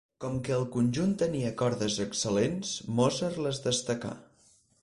[0.23, 4.19] Com que el conjunt tenia cordes excel·lents, Mozart les destacà.